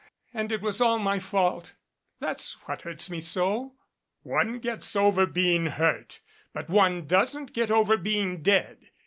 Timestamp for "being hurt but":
5.27-6.69